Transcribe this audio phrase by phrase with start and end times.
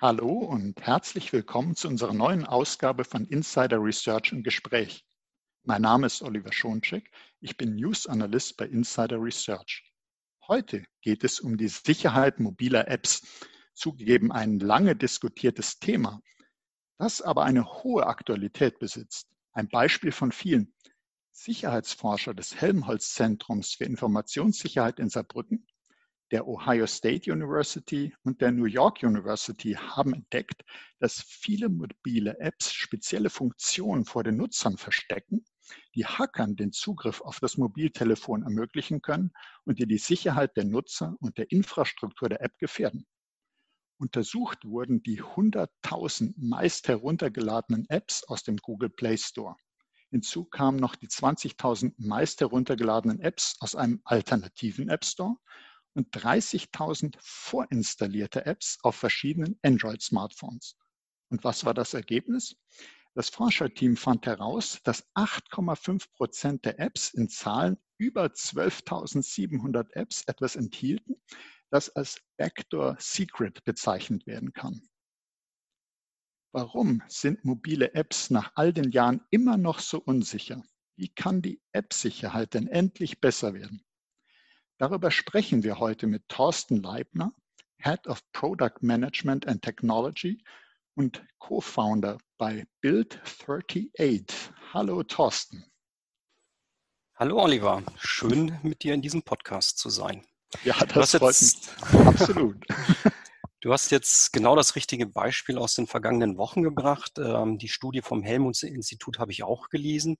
[0.00, 5.06] Hallo und herzlich willkommen zu unserer neuen Ausgabe von Insider Research im Gespräch.
[5.62, 7.08] Mein Name ist Oliver Schoncheck.
[7.40, 9.88] Ich bin News Analyst bei Insider Research.
[10.48, 13.22] Heute geht es um die Sicherheit mobiler Apps.
[13.72, 16.20] Zugegeben ein lange diskutiertes Thema,
[16.98, 19.28] das aber eine hohe Aktualität besitzt.
[19.52, 20.74] Ein Beispiel von vielen.
[21.30, 25.68] Sicherheitsforscher des Helmholtz-Zentrums für Informationssicherheit in Saarbrücken
[26.30, 30.64] der Ohio State University und der New York University haben entdeckt,
[30.98, 35.44] dass viele mobile Apps spezielle Funktionen vor den Nutzern verstecken,
[35.94, 39.32] die Hackern den Zugriff auf das Mobiltelefon ermöglichen können
[39.64, 43.06] und die die Sicherheit der Nutzer und der Infrastruktur der App gefährden.
[43.98, 49.56] Untersucht wurden die 100.000 meist heruntergeladenen Apps aus dem Google Play Store.
[50.10, 55.36] Hinzu kamen noch die 20.000 meist heruntergeladenen Apps aus einem alternativen App Store
[55.94, 60.76] und 30.000 vorinstallierte Apps auf verschiedenen Android-Smartphones.
[61.30, 62.56] Und was war das Ergebnis?
[63.14, 70.56] Das Forscherteam fand heraus, dass 8,5 Prozent der Apps in Zahlen über 12.700 Apps etwas
[70.56, 71.14] enthielten,
[71.70, 74.88] das als Backdoor Secret bezeichnet werden kann.
[76.52, 80.62] Warum sind mobile Apps nach all den Jahren immer noch so unsicher?
[80.96, 83.84] Wie kann die App-Sicherheit denn endlich besser werden?
[84.78, 87.32] Darüber sprechen wir heute mit Thorsten Leibner,
[87.78, 90.42] Head of Product Management and Technology
[90.96, 94.24] und Co-Founder bei Build38.
[94.72, 95.64] Hallo Thorsten.
[97.14, 100.26] Hallo Oliver, schön mit dir in diesem Podcast zu sein.
[100.64, 102.06] Ja, das freut mich.
[102.06, 102.66] Absolut.
[103.64, 107.12] Du hast jetzt genau das richtige Beispiel aus den vergangenen Wochen gebracht.
[107.16, 110.18] Ähm, die Studie vom Helmholtz-Institut habe ich auch gelesen.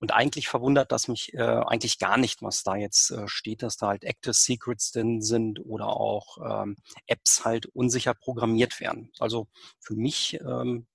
[0.00, 3.76] Und eigentlich verwundert das mich äh, eigentlich gar nicht, was da jetzt äh, steht, dass
[3.76, 6.74] da halt Active Secrets drin sind oder auch ähm,
[7.06, 9.12] Apps halt unsicher programmiert werden.
[9.20, 9.46] Also
[9.78, 10.88] für mich, ähm,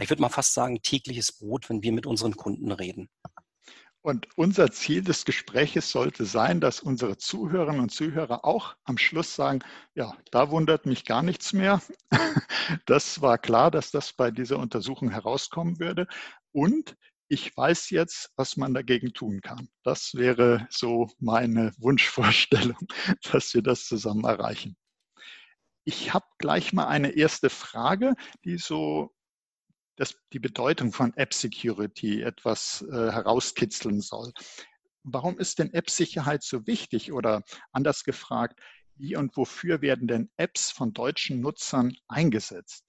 [0.00, 3.10] ich würde mal fast sagen, tägliches Brot, wenn wir mit unseren Kunden reden.
[4.04, 9.36] Und unser Ziel des Gespräches sollte sein, dass unsere Zuhörerinnen und Zuhörer auch am Schluss
[9.36, 9.60] sagen,
[9.94, 11.80] ja, da wundert mich gar nichts mehr.
[12.86, 16.06] Das war klar, dass das bei dieser Untersuchung herauskommen würde.
[16.52, 16.96] Und
[17.28, 19.68] ich weiß jetzt, was man dagegen tun kann.
[19.82, 22.86] Das wäre so meine Wunschvorstellung,
[23.32, 24.76] dass wir das zusammen erreichen.
[25.84, 29.12] Ich habe gleich mal eine erste Frage, die so
[29.96, 34.32] das, die Bedeutung von App Security etwas äh, herauskitzeln soll.
[35.04, 37.12] Warum ist denn App-Sicherheit so wichtig?
[37.12, 37.42] Oder
[37.72, 38.60] anders gefragt,
[38.96, 42.84] wie und wofür werden denn Apps von deutschen Nutzern eingesetzt?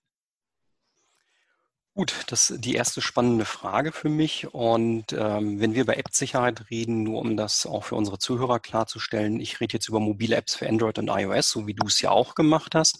[1.96, 4.52] Gut, das ist die erste spannende Frage für mich.
[4.52, 9.40] Und ähm, wenn wir über App-Sicherheit reden, nur um das auch für unsere Zuhörer klarzustellen,
[9.40, 12.10] ich rede jetzt über mobile Apps für Android und iOS, so wie du es ja
[12.10, 13.00] auch gemacht hast.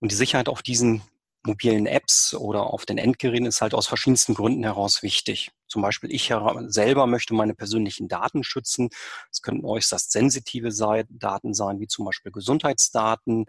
[0.00, 1.02] Und die Sicherheit auf diesen
[1.42, 5.50] mobilen Apps oder auf den Endgeräten ist halt aus verschiedensten Gründen heraus wichtig.
[5.68, 6.32] Zum Beispiel ich
[6.66, 8.90] selber möchte meine persönlichen Daten schützen.
[9.30, 10.70] Es könnten äußerst sensitive
[11.10, 13.46] Daten sein, wie zum Beispiel Gesundheitsdaten.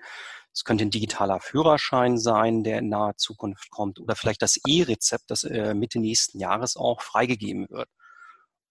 [0.53, 5.25] Es könnte ein digitaler Führerschein sein, der in naher Zukunft kommt oder vielleicht das E-Rezept,
[5.27, 7.89] das äh, Mitte nächsten Jahres auch freigegeben wird.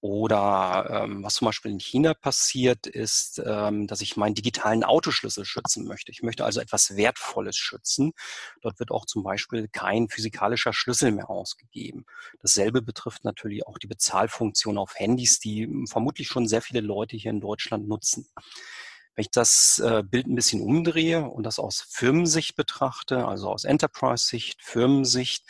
[0.03, 5.45] Oder ähm, was zum Beispiel in China passiert, ist, ähm, dass ich meinen digitalen Autoschlüssel
[5.45, 6.11] schützen möchte.
[6.11, 8.13] Ich möchte also etwas Wertvolles schützen.
[8.63, 12.07] Dort wird auch zum Beispiel kein physikalischer Schlüssel mehr ausgegeben.
[12.41, 17.31] Dasselbe betrifft natürlich auch die Bezahlfunktion auf Handys, die vermutlich schon sehr viele Leute hier
[17.31, 18.27] in Deutschland nutzen.
[19.15, 23.65] Wenn ich das äh, Bild ein bisschen umdrehe und das aus Firmensicht betrachte, also aus
[23.65, 25.45] Enterprise-Sicht, Firmensicht,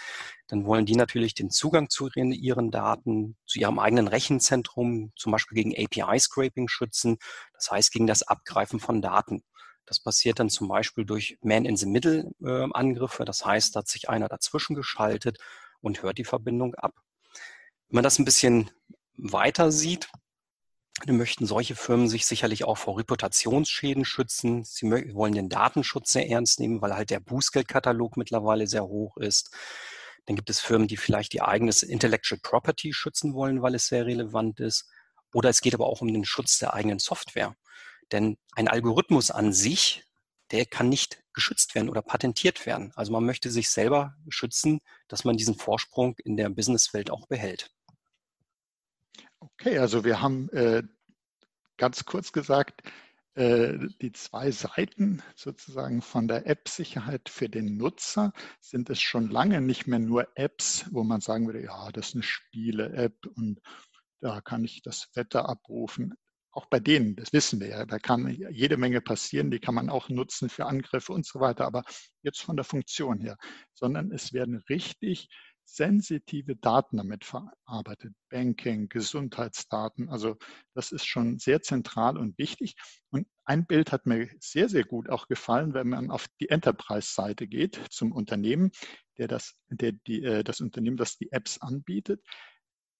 [0.50, 5.62] dann wollen die natürlich den Zugang zu ihren Daten, zu ihrem eigenen Rechenzentrum, zum Beispiel
[5.62, 7.18] gegen API-Scraping schützen,
[7.54, 9.44] das heißt gegen das Abgreifen von Daten.
[9.86, 13.24] Das passiert dann zum Beispiel durch Man-in-the-Middle-Angriffe.
[13.24, 15.38] Das heißt, da hat sich einer dazwischen geschaltet
[15.80, 16.94] und hört die Verbindung ab.
[17.88, 18.70] Wenn man das ein bisschen
[19.16, 20.08] weiter sieht,
[21.06, 24.64] dann möchten solche Firmen sich sicherlich auch vor Reputationsschäden schützen.
[24.64, 29.50] Sie wollen den Datenschutz sehr ernst nehmen, weil halt der Bußgeldkatalog mittlerweile sehr hoch ist.
[30.26, 34.06] Dann gibt es Firmen, die vielleicht ihr eigenes Intellectual Property schützen wollen, weil es sehr
[34.06, 34.88] relevant ist.
[35.32, 37.56] Oder es geht aber auch um den Schutz der eigenen Software.
[38.12, 40.04] Denn ein Algorithmus an sich,
[40.50, 42.92] der kann nicht geschützt werden oder patentiert werden.
[42.96, 47.70] Also man möchte sich selber schützen, dass man diesen Vorsprung in der Businesswelt auch behält.
[49.38, 50.82] Okay, also wir haben äh,
[51.76, 52.82] ganz kurz gesagt,
[53.36, 59.86] die zwei Seiten sozusagen von der App-Sicherheit für den Nutzer sind es schon lange nicht
[59.86, 63.60] mehr nur Apps, wo man sagen würde, ja, das ist eine Spiele-App und
[64.20, 66.14] da kann ich das Wetter abrufen.
[66.52, 69.88] auch bei denen, das wissen wir ja, da kann jede Menge passieren, die kann man
[69.88, 71.84] auch nutzen für Angriffe und so weiter, aber
[72.22, 73.36] jetzt von der Funktion her,
[73.72, 75.28] sondern es werden richtig
[75.74, 78.14] sensitive Daten damit verarbeitet.
[78.28, 80.08] Banking, Gesundheitsdaten.
[80.08, 80.36] Also
[80.74, 82.74] das ist schon sehr zentral und wichtig.
[83.10, 87.46] Und ein Bild hat mir sehr, sehr gut auch gefallen, wenn man auf die Enterprise-Seite
[87.46, 88.70] geht zum Unternehmen,
[89.18, 92.22] der das, der, die, äh, das Unternehmen, das die Apps anbietet.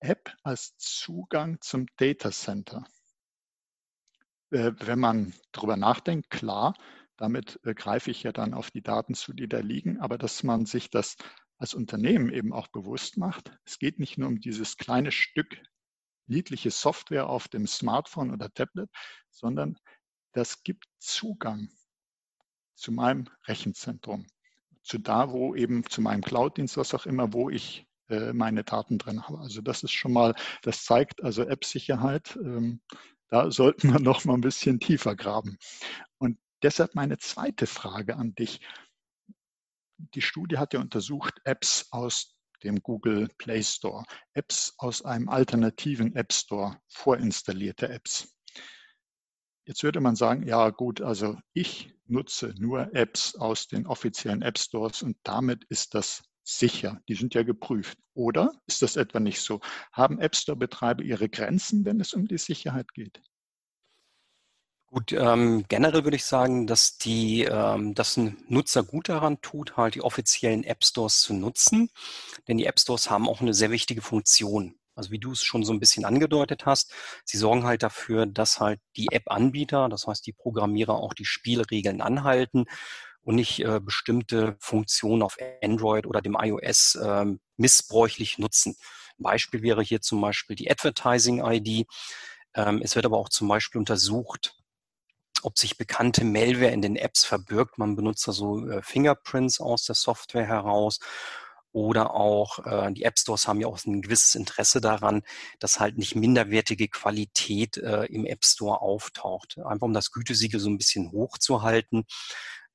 [0.01, 2.85] App als Zugang zum Data Center.
[4.51, 6.75] Äh, wenn man darüber nachdenkt, klar,
[7.17, 10.43] damit äh, greife ich ja dann auf die Daten zu, die da liegen, aber dass
[10.43, 11.17] man sich das
[11.61, 15.63] als Unternehmen eben auch bewusst macht, es geht nicht nur um dieses kleine Stück
[16.27, 18.89] niedliche Software auf dem Smartphone oder Tablet,
[19.31, 19.77] sondern
[20.33, 21.69] das gibt Zugang
[22.75, 24.27] zu meinem Rechenzentrum,
[24.83, 28.97] zu da, wo eben zu meinem Cloud-Dienst, was auch immer, wo ich äh, meine Daten
[28.97, 29.41] drin habe.
[29.41, 32.39] Also das ist schon mal, das zeigt also App-Sicherheit.
[32.43, 32.81] Ähm,
[33.29, 35.59] da sollten wir noch mal ein bisschen tiefer graben.
[36.17, 38.61] Und deshalb meine zweite Frage an dich
[40.15, 44.05] die Studie hat ja untersucht Apps aus dem Google Play Store,
[44.35, 48.35] Apps aus einem alternativen App Store, vorinstallierte Apps.
[49.67, 54.59] Jetzt würde man sagen, ja gut, also ich nutze nur Apps aus den offiziellen App
[54.59, 57.01] Stores und damit ist das sicher.
[57.09, 57.99] Die sind ja geprüft.
[58.15, 59.61] Oder ist das etwa nicht so?
[59.93, 63.23] Haben App Store-Betreiber ihre Grenzen, wenn es um die Sicherheit geht?
[64.93, 69.77] Gut, ähm, generell würde ich sagen, dass die, ähm, dass ein Nutzer gut daran tut,
[69.77, 71.91] halt die offiziellen App Stores zu nutzen,
[72.49, 74.75] denn die App Stores haben auch eine sehr wichtige Funktion.
[74.97, 76.93] Also wie du es schon so ein bisschen angedeutet hast,
[77.25, 82.01] sie sorgen halt dafür, dass halt die App-Anbieter, das heißt die Programmierer auch die Spielregeln
[82.01, 82.65] anhalten
[83.23, 87.27] und nicht äh, bestimmte Funktionen auf Android oder dem iOS äh,
[87.57, 88.77] missbräuchlich nutzen.
[89.19, 91.87] Ein Beispiel wäre hier zum Beispiel die Advertising-ID.
[92.55, 94.57] Ähm, es wird aber auch zum Beispiel untersucht,
[95.45, 97.79] ob sich bekannte Malware in den Apps verbirgt.
[97.79, 101.01] Man benutzt da so äh, Fingerprints aus der Software heraus.
[101.73, 105.23] Oder auch äh, die App Stores haben ja auch ein gewisses Interesse daran,
[105.61, 109.59] dass halt nicht minderwertige Qualität äh, im App Store auftaucht.
[109.59, 112.07] Einfach um das Gütesiegel so ein bisschen hochzuhalten.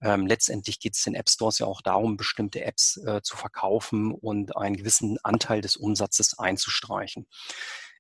[0.02, 4.14] Ähm, letztendlich geht es den App Stores ja auch darum, bestimmte Apps äh, zu verkaufen
[4.14, 7.28] und einen gewissen Anteil des Umsatzes einzustreichen.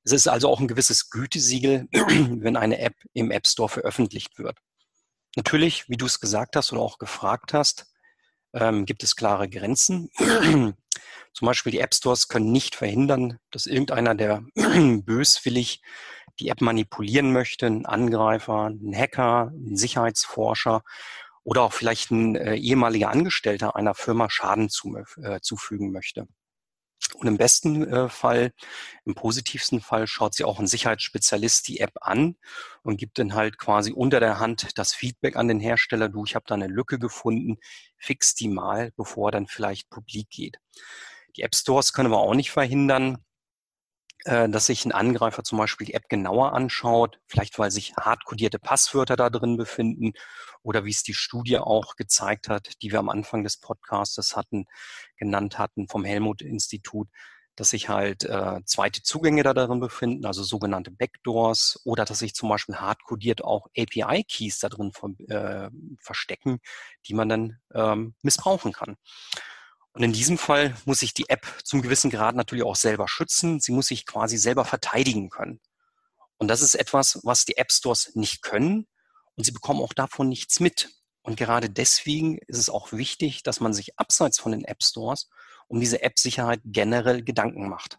[0.05, 4.59] Es ist also auch ein gewisses Gütesiegel, wenn eine App im App Store veröffentlicht wird.
[5.35, 7.87] Natürlich, wie du es gesagt hast oder auch gefragt hast,
[8.53, 10.09] ähm, gibt es klare Grenzen.
[11.33, 15.81] Zum Beispiel die App Stores können nicht verhindern, dass irgendeiner, der böswillig
[16.39, 20.83] die App manipulieren möchte, ein Angreifer, ein Hacker, ein Sicherheitsforscher
[21.43, 26.27] oder auch vielleicht ein äh, ehemaliger Angestellter einer Firma Schaden zu, äh, zufügen möchte.
[27.15, 28.51] Und im besten äh, Fall,
[29.05, 32.35] im positivsten Fall, schaut sich auch ein Sicherheitsspezialist die App an
[32.83, 36.35] und gibt dann halt quasi unter der Hand das Feedback an den Hersteller, du, ich
[36.35, 37.57] habe da eine Lücke gefunden,
[37.97, 40.57] fix die mal, bevor dann vielleicht publik geht.
[41.37, 43.23] Die App Stores können aber auch nicht verhindern,
[44.25, 49.15] dass sich ein Angreifer zum Beispiel die App genauer anschaut, vielleicht weil sich hardcodierte Passwörter
[49.15, 50.13] da drin befinden
[50.63, 54.65] oder wie es die Studie auch gezeigt hat, die wir am Anfang des Podcasts hatten,
[55.17, 57.07] genannt hatten vom Helmut-Institut,
[57.55, 62.33] dass sich halt äh, zweite Zugänge da darin befinden, also sogenannte Backdoors, oder dass sich
[62.33, 64.91] zum Beispiel hardcodiert auch API-Keys da drin
[65.29, 65.69] äh,
[65.99, 66.59] verstecken,
[67.07, 68.97] die man dann ähm, missbrauchen kann.
[69.95, 73.61] Und in diesem Fall muss sich die App zum gewissen Grad natürlich auch selber schützen.
[73.61, 75.61] Sie muss sich quasi selber verteidigen können.
[76.37, 78.87] Und das ist etwas, was die App Stores nicht können.
[79.35, 80.89] Und sie bekommen auch davon nichts mit.
[81.21, 85.29] Und gerade deswegen ist es auch wichtig, dass man sich abseits von den App Stores
[85.67, 87.97] um diese App-Sicherheit generell Gedanken macht.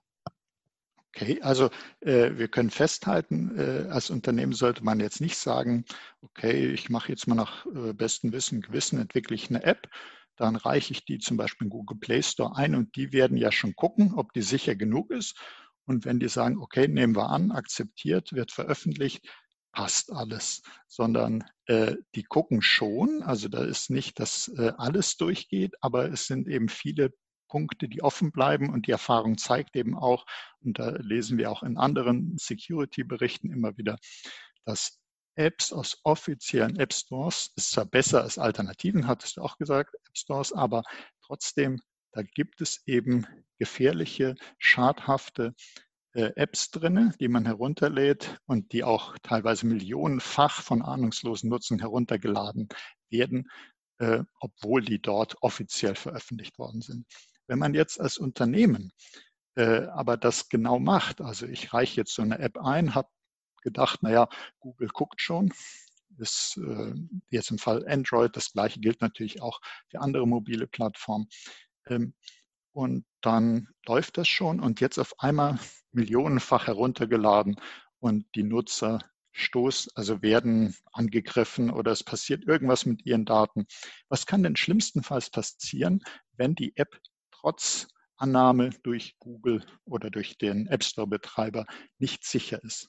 [1.15, 1.71] Okay, also
[2.01, 5.87] äh, wir können festhalten, äh, als Unternehmen sollte man jetzt nicht sagen,
[6.21, 9.89] okay, ich mache jetzt mal nach äh, bestem Wissen, Gewissen, entwickle ich eine App,
[10.37, 13.51] dann reiche ich die zum Beispiel in Google Play Store ein und die werden ja
[13.53, 15.39] schon gucken, ob die sicher genug ist.
[15.87, 19.27] Und wenn die sagen, okay, nehmen wir an, akzeptiert, wird veröffentlicht,
[19.73, 23.23] passt alles, sondern äh, die gucken schon.
[23.23, 27.13] Also da ist nicht, dass äh, alles durchgeht, aber es sind eben viele
[27.49, 30.27] Punkte, die offen bleiben und die Erfahrung zeigt eben auch,
[30.61, 33.99] und da lesen wir auch in anderen Security-Berichten immer wieder,
[34.65, 34.99] dass
[35.37, 40.17] Apps aus offiziellen App Stores ist zwar besser als Alternativen, hattest du auch gesagt, App
[40.17, 40.83] Stores, aber
[41.23, 41.81] trotzdem,
[42.13, 43.27] da gibt es eben
[43.59, 45.55] gefährliche, schadhafte
[46.15, 52.69] äh, Apps drinne, die man herunterlädt und die auch teilweise millionenfach von ahnungslosen Nutzern heruntergeladen
[53.11, 53.51] werden,
[53.99, 57.07] äh, obwohl die dort offiziell veröffentlicht worden sind.
[57.47, 58.93] Wenn man jetzt als Unternehmen
[59.57, 63.09] äh, aber das genau macht, also ich reiche jetzt so eine App ein, habe
[63.67, 64.29] gedacht, naja,
[64.61, 65.53] Google guckt schon.
[66.19, 66.95] Ist äh,
[67.31, 71.29] jetzt im Fall Android, das gleiche gilt natürlich auch für andere mobile Plattformen.
[71.89, 72.15] Ähm,
[72.73, 75.59] und dann läuft das schon und jetzt auf einmal
[75.93, 77.61] millionenfach heruntergeladen
[77.99, 78.99] und die Nutzer
[79.33, 83.67] stoßen, also werden angegriffen oder es passiert irgendwas mit ihren Daten.
[84.09, 86.03] Was kann denn schlimmstenfalls passieren,
[86.37, 91.67] wenn die App trotz Annahme durch Google oder durch den App Store-Betreiber
[91.99, 92.89] nicht sicher ist.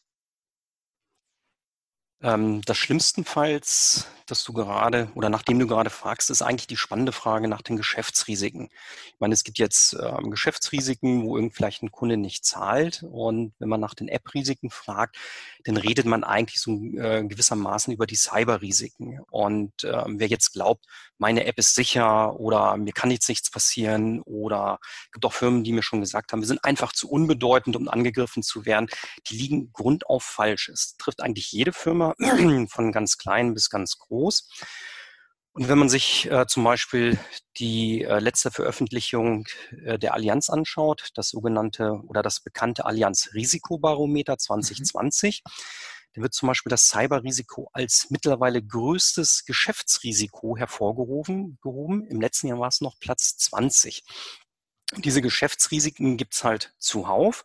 [2.22, 7.12] Ähm, das schlimmstenfalls, dass du gerade oder nachdem du gerade fragst, ist eigentlich die spannende
[7.12, 8.70] Frage nach den Geschäftsrisiken.
[9.08, 13.04] Ich meine, es gibt jetzt ähm, Geschäftsrisiken, wo irgend vielleicht ein Kunde nicht zahlt.
[13.04, 15.18] Und wenn man nach den App-Risiken fragt,
[15.64, 19.20] dann redet man eigentlich so äh, gewissermaßen über die Cyber-Risiken.
[19.30, 20.86] Und äh, wer jetzt glaubt,
[21.18, 25.64] meine App ist sicher oder mir kann jetzt nichts passieren oder es gibt auch Firmen,
[25.64, 28.88] die mir schon gesagt haben, wir sind einfach zu unbedeutend, um angegriffen zu werden,
[29.30, 30.70] die liegen grundauf falsch.
[30.70, 32.07] Es trifft eigentlich jede Firma
[32.70, 34.50] von ganz klein bis ganz groß.
[35.58, 37.18] Und wenn man sich äh, zum Beispiel
[37.58, 39.48] die äh, letzte Veröffentlichung
[39.86, 45.52] äh, der Allianz anschaut, das sogenannte oder das bekannte Allianz Risikobarometer 2020, mhm.
[46.14, 51.58] dann wird zum Beispiel das Cyberrisiko als mittlerweile größtes Geschäftsrisiko hervorgehoben.
[51.64, 52.06] Gehoben.
[52.06, 54.04] Im letzten Jahr war es noch Platz 20.
[54.98, 57.44] Diese Geschäftsrisiken gibt es halt zuhauf.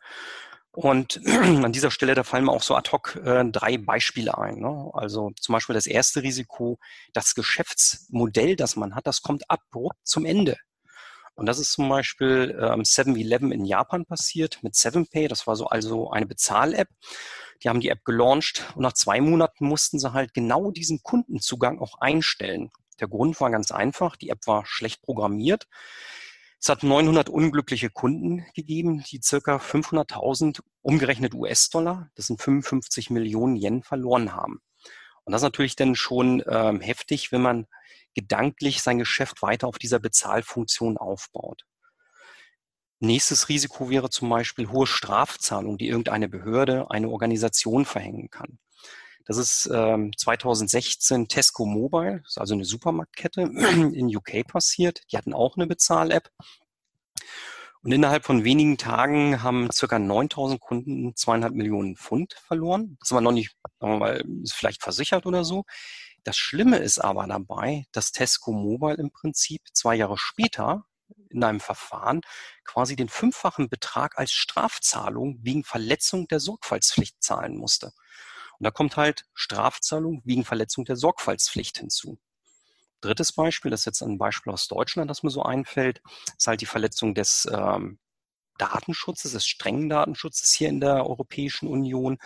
[0.73, 4.59] Und an dieser Stelle, da fallen mir auch so ad hoc äh, drei Beispiele ein.
[4.59, 4.91] Ne?
[4.95, 6.79] Also zum Beispiel das erste Risiko,
[7.12, 10.57] das Geschäftsmodell, das man hat, das kommt abrupt zum Ende.
[11.35, 15.29] Und das ist zum Beispiel ähm, 7-Eleven in Japan passiert mit 7Pay.
[15.29, 16.88] Das war so also eine Bezahl-App.
[17.62, 21.79] Die haben die App gelauncht und nach zwei Monaten mussten sie halt genau diesen Kundenzugang
[21.81, 22.71] auch einstellen.
[23.00, 24.17] Der Grund war ganz einfach.
[24.17, 25.69] Die App war schlecht programmiert.
[26.62, 33.57] Es hat 900 unglückliche Kunden gegeben, die circa 500.000 umgerechnet US-Dollar, das sind 55 Millionen
[33.57, 34.62] Yen, verloren haben.
[35.25, 37.66] Und das ist natürlich dann schon ähm, heftig, wenn man
[38.14, 41.64] gedanklich sein Geschäft weiter auf dieser Bezahlfunktion aufbaut.
[43.00, 48.61] Nächstes Risiko wäre zum Beispiel hohe Strafzahlungen, die irgendeine Behörde, eine Organisation verhängen kann.
[49.33, 53.41] Das ist ähm, 2016 Tesco Mobile, also eine Supermarktkette
[53.95, 55.01] in UK passiert.
[55.11, 56.29] Die hatten auch eine Bezahl-App.
[57.83, 62.99] Und innerhalb von wenigen Tagen haben circa 9000 Kunden zweieinhalb Millionen Pfund verloren.
[63.01, 65.65] Das war noch nicht, sagen wir mal, ist vielleicht versichert oder so.
[66.25, 70.85] Das Schlimme ist aber dabei, dass Tesco Mobile im Prinzip zwei Jahre später
[71.31, 72.21] in einem Verfahren
[72.65, 77.93] quasi den fünffachen Betrag als Strafzahlung wegen Verletzung der Sorgfaltspflicht zahlen musste.
[78.62, 82.21] Und da kommt halt Strafzahlung wegen Verletzung der Sorgfaltspflicht hinzu.
[83.00, 86.00] Drittes Beispiel, das ist jetzt ein Beispiel aus Deutschland, das mir so einfällt,
[86.38, 87.99] ist halt die Verletzung des ähm,
[88.59, 92.19] Datenschutzes, des strengen Datenschutzes hier in der Europäischen Union.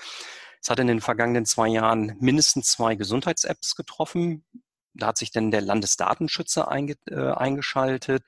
[0.60, 4.44] Es hat in den vergangenen zwei Jahren mindestens zwei Gesundheits-Apps getroffen.
[4.92, 8.24] Da hat sich dann der Landesdatenschützer einge, äh, eingeschaltet.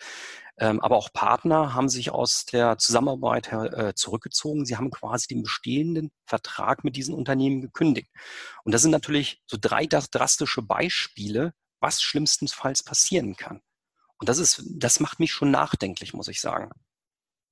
[0.60, 4.64] Ähm, aber auch Partner haben sich aus der Zusammenarbeit äh, zurückgezogen.
[4.64, 8.10] Sie haben quasi den bestehenden Vertrag mit diesen Unternehmen gekündigt.
[8.64, 13.60] Und das sind natürlich so drei drastische Beispiele, was schlimmstenfalls passieren kann.
[14.18, 16.70] Und das ist, das macht mich schon nachdenklich, muss ich sagen.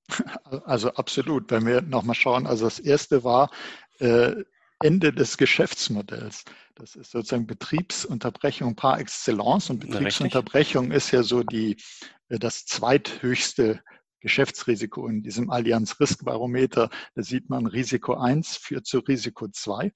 [0.65, 1.51] Also absolut.
[1.51, 3.51] Wenn wir nochmal schauen, also das erste war
[3.99, 4.45] äh,
[4.83, 6.45] Ende des Geschäftsmodells.
[6.75, 11.77] Das ist sozusagen Betriebsunterbrechung par excellence und Betriebsunterbrechung ist ja so die,
[12.29, 13.83] äh, das zweithöchste
[14.21, 16.91] Geschäftsrisiko in diesem Allianz Risk Barometer.
[17.15, 19.93] Da sieht man Risiko 1 führt zu Risiko 2.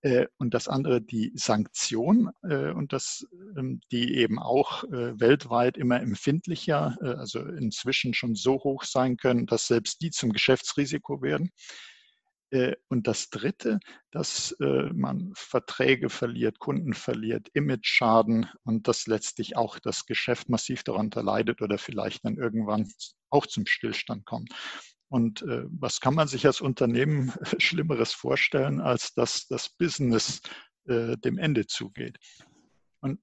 [0.00, 6.00] Äh, und das andere die Sanktion äh, und das, ähm, die eben auch weltweit immer
[6.00, 11.52] empfindlicher, also inzwischen schon so hoch sein können, dass selbst die zum Geschäftsrisiko werden.
[12.52, 13.80] Äh, und das Dritte,
[14.10, 20.84] dass äh, man Verträge verliert, Kunden verliert, Image-Schaden und dass letztlich auch das Geschäft massiv
[20.84, 22.92] darunter leidet oder vielleicht dann irgendwann
[23.30, 24.52] auch zum Stillstand kommt.
[25.08, 30.40] Und äh, was kann man sich als Unternehmen Schlimmeres vorstellen, als dass das Business
[30.84, 32.18] dem Ende zugeht?
[32.98, 33.20] Und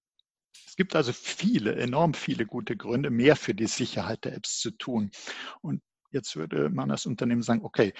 [0.65, 4.71] es gibt also viele, enorm viele gute Gründe, mehr für die Sicherheit der Apps zu
[4.71, 5.12] tun.
[5.59, 5.81] Und
[6.12, 7.93] jetzt würde man als Unternehmen sagen, okay,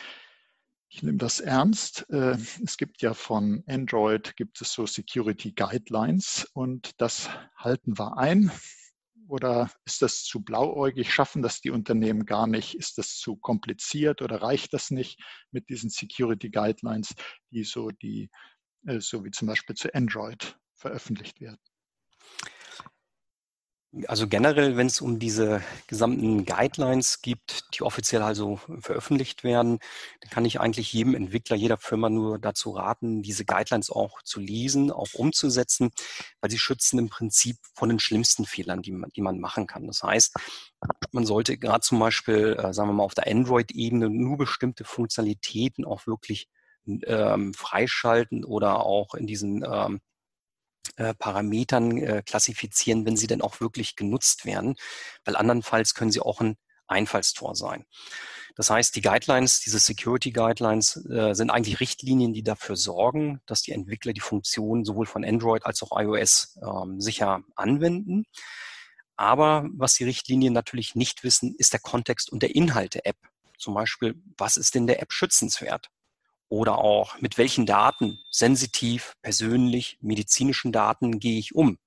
[0.89, 2.10] ich nehme das ernst.
[2.10, 8.17] Äh, es gibt ja von Android gibt es so Security Guidelines und das halten wir
[8.17, 8.51] ein.
[9.27, 11.13] Oder ist das zu blauäugig?
[11.13, 12.74] Schaffen das die Unternehmen gar nicht?
[12.74, 17.13] Ist das zu kompliziert oder reicht das nicht mit diesen Security Guidelines,
[17.51, 18.31] die so die,
[18.88, 21.62] äh, so wie zum Beispiel zu Android veröffentlicht werden?
[24.05, 29.79] Also generell, wenn es um diese gesamten Guidelines gibt, die offiziell also veröffentlicht werden,
[30.22, 34.39] dann kann ich eigentlich jedem Entwickler, jeder Firma nur dazu raten, diese Guidelines auch zu
[34.39, 35.89] lesen, auch umzusetzen,
[36.39, 39.88] weil sie schützen im Prinzip von den schlimmsten Fehlern, die man, die man machen kann.
[39.88, 40.36] Das heißt,
[41.12, 45.84] man sollte gerade zum Beispiel, äh, sagen wir mal, auf der Android-Ebene nur bestimmte Funktionalitäten
[45.84, 46.48] auch wirklich
[46.86, 50.00] ähm, freischalten oder auch in diesen ähm,
[50.98, 54.75] äh, Parametern äh, klassifizieren, wenn sie denn auch wirklich genutzt werden,
[55.25, 56.57] weil andernfalls können sie auch ein
[56.88, 57.86] Einfallstor sein.
[58.55, 63.62] Das heißt, die Guidelines, diese Security Guidelines äh, sind eigentlich Richtlinien, die dafür sorgen, dass
[63.62, 68.25] die Entwickler die Funktionen sowohl von Android als auch iOS ähm, sicher anwenden.
[69.15, 73.17] Aber was die Richtlinien natürlich nicht wissen, ist der Kontext und der Inhalt der App.
[73.57, 75.89] Zum Beispiel, was ist denn der App schützenswert?
[76.50, 81.77] Oder auch, mit welchen Daten, sensitiv, persönlich, medizinischen Daten gehe ich um?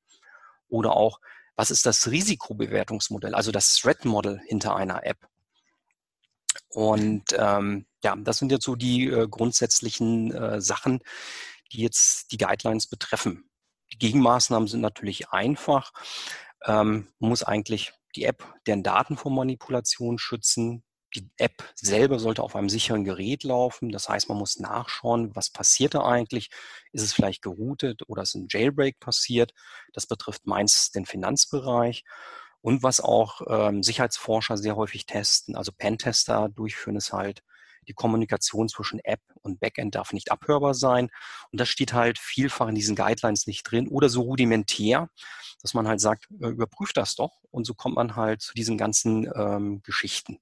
[0.68, 1.20] Oder auch,
[1.56, 5.18] was ist das Risikobewertungsmodell, also das Threat Model hinter einer App?
[6.68, 11.00] Und ähm, ja, das sind jetzt so die äh, grundsätzlichen äh, Sachen,
[11.72, 13.50] die jetzt die Guidelines betreffen.
[13.92, 15.92] Die Gegenmaßnahmen sind natürlich einfach.
[16.64, 20.82] Ähm, man muss eigentlich die App deren Daten vor Manipulation schützen,
[21.14, 23.90] die App selber sollte auf einem sicheren Gerät laufen.
[23.90, 26.50] Das heißt, man muss nachschauen, was passiert da eigentlich?
[26.92, 29.52] Ist es vielleicht geroutet oder ist ein Jailbreak passiert?
[29.92, 32.04] Das betrifft meist den Finanzbereich.
[32.60, 37.42] Und was auch ähm, Sicherheitsforscher sehr häufig testen, also Pentester durchführen, ist halt,
[37.88, 41.10] die Kommunikation zwischen App und Backend darf nicht abhörbar sein.
[41.50, 45.08] Und das steht halt vielfach in diesen Guidelines nicht drin oder so rudimentär,
[45.62, 47.42] dass man halt sagt, äh, überprüft das doch.
[47.50, 50.38] Und so kommt man halt zu diesen ganzen ähm, Geschichten.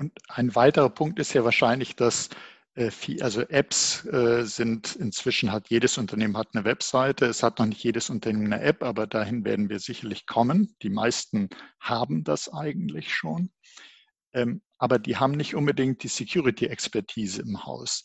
[0.00, 2.30] Und ein weiterer Punkt ist ja wahrscheinlich, dass
[2.74, 2.90] äh,
[3.20, 7.26] also Apps äh, sind inzwischen hat jedes Unternehmen hat eine Webseite.
[7.26, 10.74] Es hat noch nicht jedes Unternehmen eine App, aber dahin werden wir sicherlich kommen.
[10.80, 13.50] Die meisten haben das eigentlich schon.
[14.32, 18.02] Ähm, aber die haben nicht unbedingt die Security-Expertise im Haus.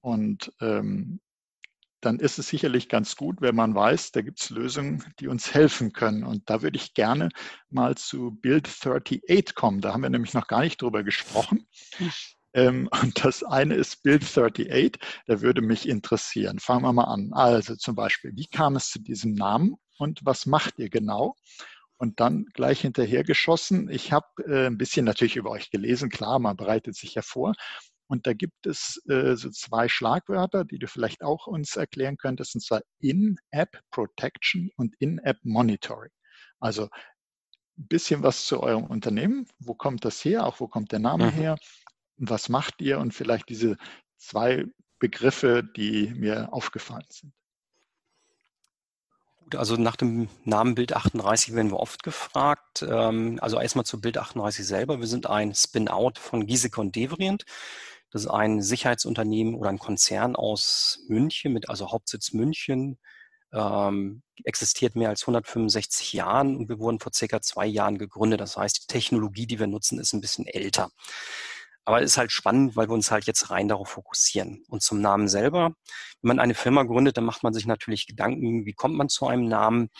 [0.00, 1.20] Und ähm,
[2.02, 5.54] dann ist es sicherlich ganz gut, wenn man weiß, da gibt es Lösungen, die uns
[5.54, 6.24] helfen können.
[6.24, 7.30] Und da würde ich gerne
[7.70, 9.80] mal zu Build 38 kommen.
[9.80, 11.66] Da haben wir nämlich noch gar nicht drüber gesprochen.
[12.54, 14.98] Ähm, und das eine ist Build 38.
[15.26, 16.58] Da würde mich interessieren.
[16.58, 17.32] Fangen wir mal an.
[17.32, 21.36] Also zum Beispiel, wie kam es zu diesem Namen und was macht ihr genau?
[21.96, 23.88] Und dann gleich hinterher geschossen.
[23.88, 26.10] Ich habe äh, ein bisschen natürlich über euch gelesen.
[26.10, 27.54] Klar, man bereitet sich ja vor.
[28.08, 32.54] Und da gibt es äh, so zwei Schlagwörter, die du vielleicht auch uns erklären könntest,
[32.54, 36.10] und zwar In-App Protection und In-App Monitoring.
[36.60, 36.88] Also
[37.78, 39.46] ein bisschen was zu eurem Unternehmen.
[39.58, 40.46] Wo kommt das her?
[40.46, 41.30] Auch wo kommt der Name mhm.
[41.30, 41.56] her?
[42.18, 42.98] Und was macht ihr?
[42.98, 43.76] Und vielleicht diese
[44.18, 44.66] zwei
[44.98, 47.32] Begriffe, die mir aufgefallen sind.
[49.38, 52.86] Gut, also nach dem Namen Bild 38 werden wir oft gefragt.
[52.88, 55.00] Ähm, also erstmal zu Bild 38 selber.
[55.00, 57.44] Wir sind ein Spin-out von Giesecke und Devrient.
[58.12, 62.98] Das ist ein Sicherheitsunternehmen oder ein Konzern aus München mit also Hauptsitz München.
[63.54, 68.40] Ähm, existiert mehr als 165 Jahren und wir wurden vor circa zwei Jahren gegründet.
[68.40, 70.90] Das heißt, die Technologie, die wir nutzen, ist ein bisschen älter.
[71.84, 74.64] Aber es ist halt spannend, weil wir uns halt jetzt rein darauf fokussieren.
[74.68, 75.74] Und zum Namen selber.
[76.20, 79.26] Wenn man eine Firma gründet, dann macht man sich natürlich Gedanken, wie kommt man zu
[79.26, 79.90] einem Namen?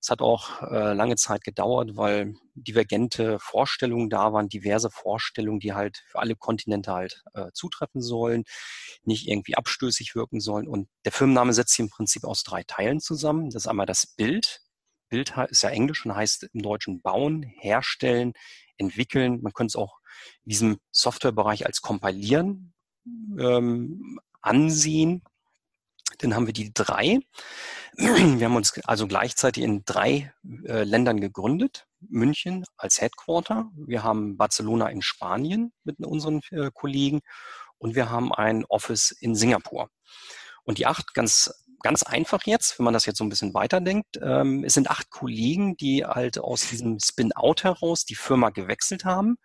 [0.00, 5.72] Es hat auch äh, lange Zeit gedauert, weil divergente Vorstellungen da waren, diverse Vorstellungen, die
[5.72, 8.44] halt für alle Kontinente halt äh, zutreffen sollen,
[9.02, 10.68] nicht irgendwie abstößig wirken sollen.
[10.68, 13.50] Und der Firmenname setzt sich im Prinzip aus drei Teilen zusammen.
[13.50, 14.60] Das ist einmal das Bild.
[15.08, 18.34] Bild ist ja Englisch und heißt im Deutschen bauen, herstellen,
[18.76, 19.40] entwickeln.
[19.42, 19.98] Man könnte es auch
[20.44, 22.72] in diesem Softwarebereich als kompilieren
[23.38, 25.22] ähm, ansehen.
[26.18, 27.20] Dann haben wir die drei.
[27.96, 30.32] Wir haben uns also gleichzeitig in drei
[30.64, 31.86] äh, Ländern gegründet.
[32.00, 33.70] München als Headquarter.
[33.74, 37.20] Wir haben Barcelona in Spanien mit unseren äh, Kollegen
[37.78, 39.90] und wir haben ein Office in Singapur.
[40.62, 41.50] Und die acht, ganz,
[41.82, 45.10] ganz einfach jetzt, wenn man das jetzt so ein bisschen weiterdenkt, ähm, es sind acht
[45.10, 49.38] Kollegen, die halt aus diesem Spin-out heraus die Firma gewechselt haben.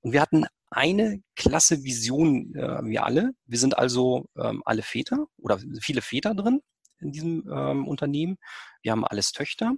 [0.00, 3.32] Und wir hatten eine klasse Vision, äh, wir alle.
[3.46, 6.60] Wir sind also ähm, alle Väter oder viele Väter drin
[7.00, 8.36] in diesem ähm, Unternehmen.
[8.82, 9.74] Wir haben alles Töchter.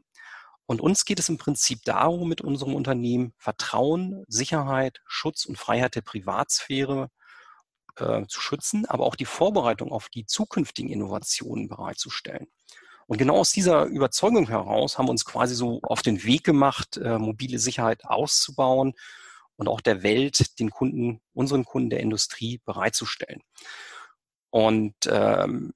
[0.67, 5.95] Und uns geht es im Prinzip darum, mit unserem Unternehmen Vertrauen, Sicherheit, Schutz und Freiheit
[5.95, 7.11] der Privatsphäre
[7.97, 12.47] äh, zu schützen, aber auch die Vorbereitung auf die zukünftigen Innovationen bereitzustellen.
[13.07, 16.97] Und genau aus dieser Überzeugung heraus haben wir uns quasi so auf den Weg gemacht,
[16.97, 18.95] äh, mobile Sicherheit auszubauen
[19.57, 23.41] und auch der Welt, den Kunden, unseren Kunden der Industrie bereitzustellen.
[24.51, 25.73] Und ähm,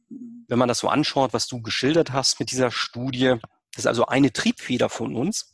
[0.46, 3.34] wenn man das so anschaut, was du geschildert hast mit dieser Studie,
[3.72, 5.52] Das ist also eine Triebfeder von uns,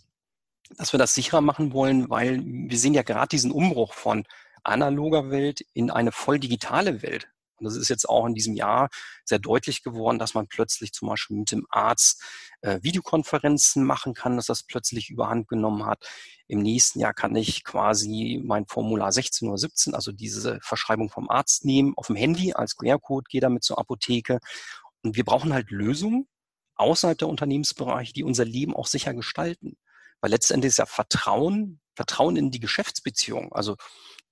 [0.77, 4.25] dass wir das sicherer machen wollen, weil wir sehen ja gerade diesen Umbruch von
[4.63, 7.29] analoger Welt in eine voll digitale Welt.
[7.59, 8.89] Und das ist jetzt auch in diesem Jahr
[9.25, 12.23] sehr deutlich geworden, dass man plötzlich zum Beispiel mit dem Arzt
[12.63, 16.07] äh, Videokonferenzen machen kann, dass das plötzlich überhand genommen hat.
[16.47, 21.31] Im nächsten Jahr kann ich quasi mein Formular 16 oder 17, also diese Verschreibung vom
[21.31, 24.41] Arzt nehmen, auf dem Handy als QR-Code, gehe damit zur Apotheke.
[25.03, 26.29] Und wir brauchen halt Lösungen
[26.77, 29.77] außerhalb der Unternehmensbereiche, die unser Leben auch sicher gestalten.
[30.21, 33.53] Weil letztendlich ist ja Vertrauen, Vertrauen in die Geschäftsbeziehung.
[33.53, 33.77] Also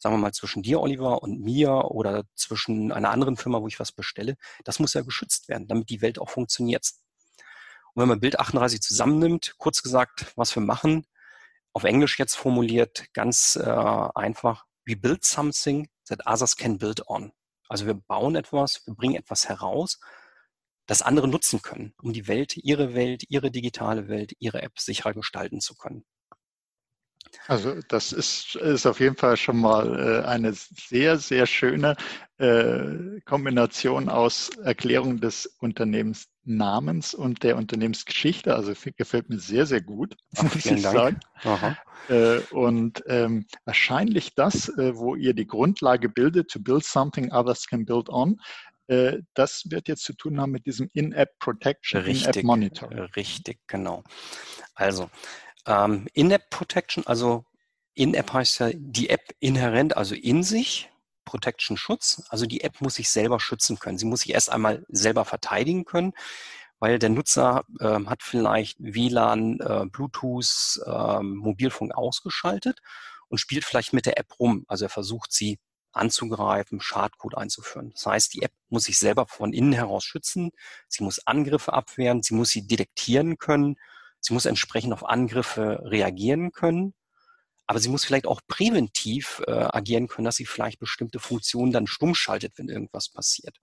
[0.03, 3.79] sagen wir mal, zwischen dir, Oliver, und mir oder zwischen einer anderen Firma, wo ich
[3.79, 4.35] was bestelle,
[4.65, 6.91] das muss ja geschützt werden, damit die Welt auch funktioniert.
[7.95, 11.07] Und wenn man Bild 38 zusammennimmt, kurz gesagt, was wir machen,
[11.73, 17.33] auf Englisch jetzt formuliert, ganz äh, einfach, we build something that others can build on.
[17.69, 20.01] Also wir bauen etwas, wir bringen etwas heraus,
[20.87, 25.15] das andere nutzen können, um die Welt, ihre Welt, ihre digitale Welt, ihre App sicherer
[25.15, 26.05] gestalten zu können.
[27.49, 31.97] Also das ist, ist auf jeden Fall schon mal äh, eine sehr, sehr schöne
[32.39, 38.55] äh, Kombination aus Erklärung des Unternehmensnamens und der Unternehmensgeschichte.
[38.55, 41.21] Also gefällt mir sehr, sehr gut, Ach, muss ich sagen.
[42.09, 47.85] Äh, und ähm, wahrscheinlich das, wo ihr die Grundlage bildet, to build something others can
[47.85, 48.41] build on,
[49.35, 52.99] das wird jetzt zu tun haben mit diesem In-App Protection, In-App Monitoring.
[53.17, 54.03] Richtig, genau.
[54.75, 55.09] Also
[55.67, 57.45] ähm, In-App Protection, also
[57.95, 60.91] In-App heißt ja die App inhärent, also in sich,
[61.25, 62.23] Protection Schutz.
[62.29, 63.99] Also die App muss sich selber schützen können.
[63.99, 66.13] Sie muss sich erst einmal selber verteidigen können,
[66.79, 72.81] weil der Nutzer äh, hat vielleicht WLAN, äh, Bluetooth, äh, Mobilfunk ausgeschaltet
[73.29, 74.65] und spielt vielleicht mit der App rum.
[74.69, 75.59] Also er versucht sie
[75.93, 77.91] anzugreifen, Schadcode einzuführen.
[77.93, 80.51] Das heißt, die App muss sich selber von innen heraus schützen.
[80.89, 82.23] Sie muss Angriffe abwehren.
[82.23, 83.77] Sie muss sie detektieren können
[84.23, 86.95] Sie muss entsprechend auf Angriffe reagieren können,
[87.67, 91.87] aber sie muss vielleicht auch präventiv äh, agieren können, dass sie vielleicht bestimmte Funktionen dann
[91.87, 93.59] stumm schaltet, wenn irgendwas passiert.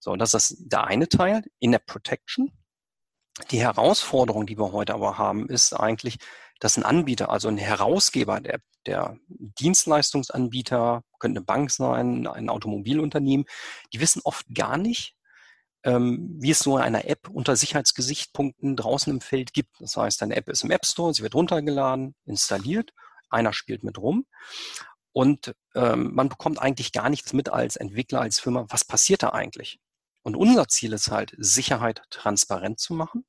[0.00, 2.50] So, das ist der eine Teil, in der Protection.
[3.50, 6.18] Die Herausforderung, die wir heute aber haben, ist eigentlich,
[6.58, 13.46] dass ein Anbieter, also ein Herausgeber, der, der Dienstleistungsanbieter, könnte eine Bank sein, ein Automobilunternehmen,
[13.92, 15.14] die wissen oft gar nicht,
[15.84, 19.80] ähm, wie es so eine App unter Sicherheitsgesichtspunkten draußen im Feld gibt.
[19.80, 22.92] Das heißt, eine App ist im App Store, sie wird runtergeladen, installiert,
[23.30, 24.26] einer spielt mit rum
[25.12, 29.30] und ähm, man bekommt eigentlich gar nichts mit als Entwickler, als Firma, was passiert da
[29.30, 29.80] eigentlich?
[30.22, 33.24] Und unser Ziel ist halt, Sicherheit transparent zu machen.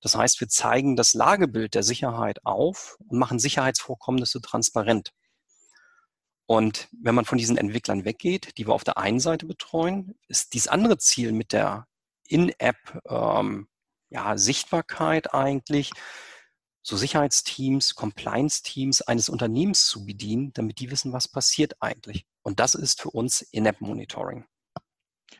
[0.00, 5.12] Das heißt, wir zeigen das Lagebild der Sicherheit auf und machen Sicherheitsvorkommnisse transparent.
[6.50, 10.54] Und wenn man von diesen Entwicklern weggeht, die wir auf der einen Seite betreuen, ist
[10.54, 11.86] dieses andere Ziel mit der
[12.26, 13.68] In-App ähm,
[14.08, 15.90] ja, Sichtbarkeit eigentlich,
[16.80, 22.24] so Sicherheitsteams, Compliance-Teams eines Unternehmens zu bedienen, damit die wissen, was passiert eigentlich.
[22.40, 24.46] Und das ist für uns In-App-Monitoring.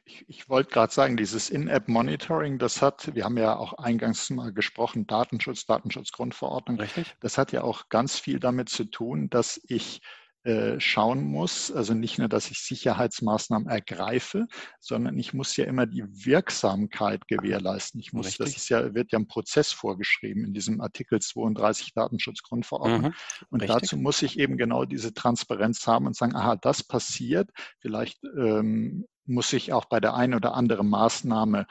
[0.05, 4.53] Ich, ich wollte gerade sagen, dieses In-App-Monitoring, das hat, wir haben ja auch eingangs mal
[4.53, 6.79] gesprochen, Datenschutz, Datenschutzgrundverordnung.
[6.79, 7.17] Richtig.
[7.21, 10.03] Das hat ja auch ganz viel damit zu tun, dass ich
[10.49, 14.47] äh, schauen muss, also nicht nur, dass ich Sicherheitsmaßnahmen ergreife,
[14.81, 18.01] sondern ich muss ja immer die Wirksamkeit gewährleisten.
[18.01, 18.47] Ich muss, Richtig.
[18.47, 23.11] das ist ja, wird ja ein Prozess vorgeschrieben in diesem Artikel 32 Datenschutzgrundverordnung.
[23.11, 23.15] Mhm.
[23.51, 23.79] Und Richtig.
[23.79, 27.51] dazu muss ich eben genau diese Transparenz haben und sagen, aha, das passiert.
[27.81, 31.67] Vielleicht ähm, muss ich auch bei der einen oder anderen Maßnahme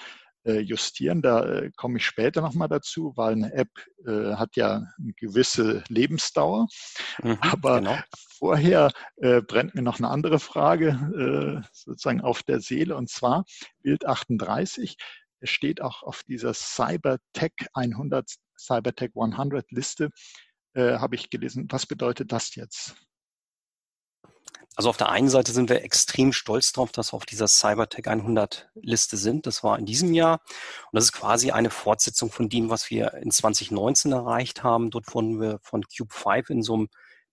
[0.53, 1.21] justieren.
[1.21, 3.69] Da äh, komme ich später nochmal dazu, weil eine App
[4.05, 6.67] äh, hat ja eine gewisse Lebensdauer.
[7.23, 7.97] Mhm, Aber genau.
[8.37, 13.45] vorher äh, brennt mir noch eine andere Frage äh, sozusagen auf der Seele und zwar
[13.81, 14.97] Bild 38.
[15.39, 20.09] Es steht auch auf dieser Cybertech 100, Cybertech 100 Liste,
[20.73, 21.67] äh, habe ich gelesen.
[21.69, 22.95] Was bedeutet das jetzt?
[24.77, 28.07] Also auf der einen Seite sind wir extrem stolz darauf, dass wir auf dieser Cybertech
[28.07, 29.47] 100 Liste sind.
[29.47, 30.39] Das war in diesem Jahr.
[30.91, 34.91] Und das ist quasi eine Fortsetzung von dem, was wir in 2019 erreicht haben.
[34.91, 36.89] Dort wurden wir von Cube 5 in so einem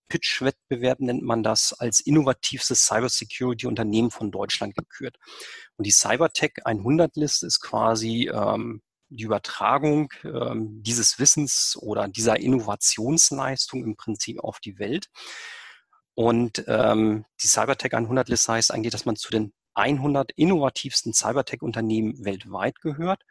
[0.09, 5.19] Pitch-Wettbewerb, nennt man das, als innovativstes Cybersecurity-Unternehmen von Deutschland gekürt.
[5.77, 8.81] Und die Cybertech 100 Liste ist quasi ähm,
[9.11, 15.11] die Übertragung ähm, dieses Wissens oder dieser Innovationsleistung im Prinzip auf die Welt.
[16.15, 22.25] Und ähm, die Cybertech 100 Liste heißt eigentlich, dass man zu den 100 innovativsten Cybertech-Unternehmen
[22.25, 23.23] weltweit gehört.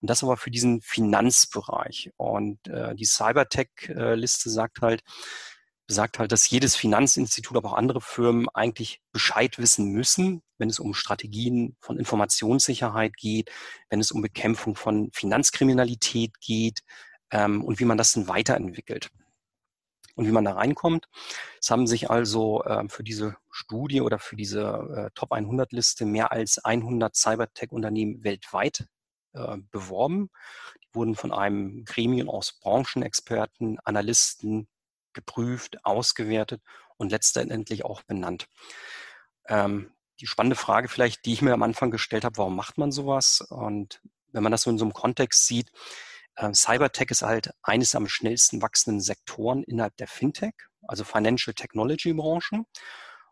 [0.00, 2.10] Und das aber für diesen Finanzbereich.
[2.16, 5.02] Und äh, die Cybertech-Liste sagt halt,
[5.86, 10.78] besagt halt, dass jedes Finanzinstitut, aber auch andere Firmen eigentlich Bescheid wissen müssen, wenn es
[10.78, 13.50] um Strategien von Informationssicherheit geht,
[13.90, 16.80] wenn es um Bekämpfung von Finanzkriminalität geht,
[17.30, 19.10] ähm, und wie man das dann weiterentwickelt
[20.20, 21.08] und wie man da reinkommt.
[21.62, 24.60] Es haben sich also äh, für diese Studie oder für diese
[24.94, 28.86] äh, Top 100 Liste mehr als 100 Cybertech-Unternehmen weltweit
[29.32, 30.28] äh, beworben.
[30.84, 34.68] Die wurden von einem Gremium aus Branchenexperten, Analysten
[35.14, 36.60] geprüft, ausgewertet
[36.98, 38.46] und letztendlich auch benannt.
[39.48, 42.92] Ähm, die spannende Frage vielleicht, die ich mir am Anfang gestellt habe, warum macht man
[42.92, 43.40] sowas?
[43.40, 44.02] Und
[44.32, 45.72] wenn man das so in so einem Kontext sieht,
[46.54, 50.54] Cybertech ist halt eines am schnellsten wachsenden Sektoren innerhalb der Fintech,
[50.86, 52.66] also Financial Technology Branchen.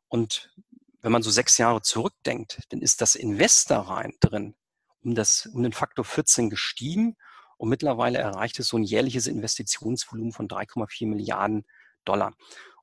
[0.08, 0.54] Und
[1.00, 4.54] wenn man so sechs Jahre zurückdenkt, dann ist das Invest da rein drin
[5.02, 7.16] um, das, um den Faktor 14 gestiegen
[7.56, 11.64] und mittlerweile erreicht es so ein jährliches Investitionsvolumen von 3,4 Milliarden
[12.04, 12.34] Dollar.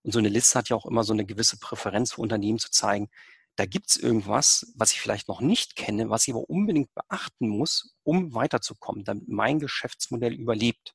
[0.01, 2.69] Und so eine Liste hat ja auch immer so eine gewisse Präferenz für Unternehmen zu
[2.69, 3.09] zeigen,
[3.55, 7.47] da gibt es irgendwas, was ich vielleicht noch nicht kenne, was ich aber unbedingt beachten
[7.47, 10.93] muss, um weiterzukommen, damit mein Geschäftsmodell überlebt.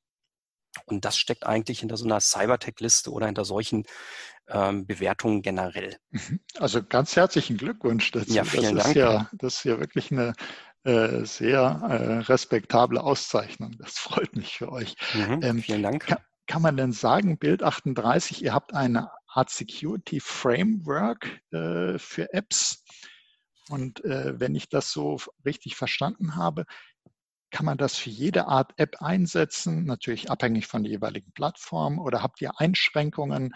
[0.85, 3.83] Und das steckt eigentlich hinter so einer Cybertech-Liste oder hinter solchen
[4.47, 5.97] ähm, Bewertungen generell.
[6.11, 6.39] Mhm.
[6.57, 8.31] Also ganz herzlichen Glückwunsch dazu.
[8.31, 8.95] Ja, vielen das Dank.
[8.95, 10.33] Ist ja, das ist ja wirklich eine
[10.83, 13.75] äh, sehr äh, respektable Auszeichnung.
[13.79, 14.95] Das freut mich für euch.
[15.13, 16.05] Mhm, ähm, vielen Dank.
[16.05, 22.33] Kann, kann man denn sagen, Bild 38, ihr habt eine Art Security Framework äh, für
[22.33, 22.83] Apps.
[23.69, 26.65] Und äh, wenn ich das so richtig verstanden habe,
[27.51, 32.23] kann man das für jede Art App einsetzen, natürlich abhängig von der jeweiligen Plattform oder
[32.23, 33.53] habt ihr Einschränkungen?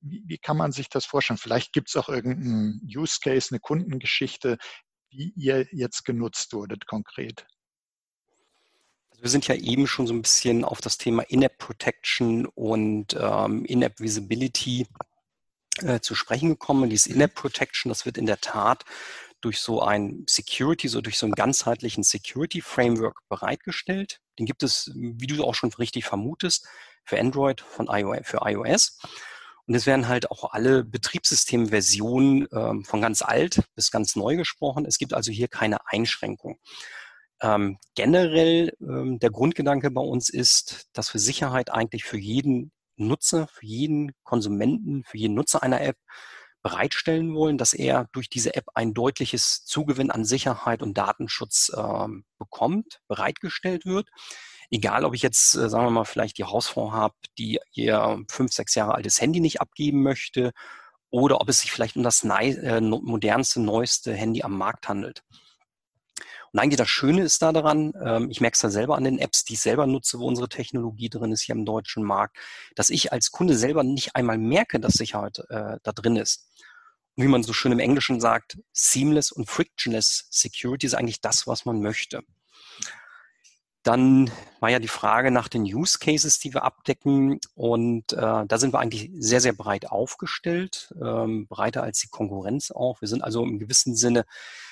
[0.00, 1.38] Wie, wie kann man sich das vorstellen?
[1.38, 4.58] Vielleicht gibt es auch irgendeinen Use Case, eine Kundengeschichte,
[5.10, 7.46] wie ihr jetzt genutzt wurdet konkret.
[9.10, 13.16] Also wir sind ja eben schon so ein bisschen auf das Thema In-App Protection und
[13.18, 14.86] ähm, In-App Visibility
[15.82, 16.84] äh, zu sprechen gekommen.
[16.84, 18.84] Und dieses In-App Protection, das wird in der Tat
[19.40, 24.20] durch so ein Security, so durch so einen ganzheitlichen Security Framework bereitgestellt.
[24.38, 26.66] Den gibt es, wie du auch schon richtig vermutest,
[27.04, 28.98] für Android von iOS, für iOS.
[29.66, 34.84] Und es werden halt auch alle Betriebssystemversionen ähm, von ganz alt bis ganz neu gesprochen.
[34.84, 36.58] Es gibt also hier keine Einschränkung.
[37.40, 42.72] Ähm, generell ähm, der Grundgedanke bei uns ist, dass wir Sicherheit eigentlich für jeden
[43.06, 45.96] Nutzer, für jeden Konsumenten, für jeden Nutzer einer App
[46.62, 52.24] bereitstellen wollen, dass er durch diese App ein deutliches Zugewinn an Sicherheit und Datenschutz ähm,
[52.38, 54.08] bekommt, bereitgestellt wird.
[54.70, 58.52] Egal, ob ich jetzt, äh, sagen wir mal, vielleicht die Hausfrau habe, die ihr fünf,
[58.52, 60.52] sechs Jahre altes Handy nicht abgeben möchte,
[61.10, 65.22] oder ob es sich vielleicht um das äh, modernste, neueste Handy am Markt handelt.
[66.52, 69.18] Und eigentlich das Schöne ist da daran, ähm, ich merke es da selber an den
[69.18, 72.36] Apps, die ich selber nutze, wo unsere Technologie drin ist hier im deutschen Markt,
[72.74, 76.48] dass ich als Kunde selber nicht einmal merke, dass Sicherheit äh, da drin ist.
[77.16, 81.46] Und wie man so schön im Englischen sagt, seamless und frictionless Security ist eigentlich das,
[81.46, 82.22] was man möchte.
[83.82, 87.40] Dann war ja die Frage nach den Use Cases, die wir abdecken.
[87.54, 92.70] Und äh, da sind wir eigentlich sehr, sehr breit aufgestellt, ähm, breiter als die Konkurrenz
[92.70, 93.00] auch.
[93.00, 94.24] Wir sind also im gewissen Sinne,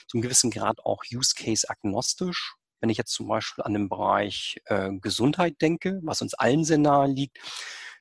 [0.07, 2.55] zum gewissen Grad auch Use Case agnostisch.
[2.81, 6.79] Wenn ich jetzt zum Beispiel an den Bereich äh, Gesundheit denke, was uns allen sehr
[6.79, 7.39] nahe liegt,